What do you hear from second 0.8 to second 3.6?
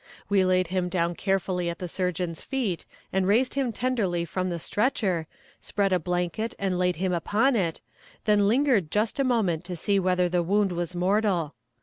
down carefully at the surgeon's feet, and raised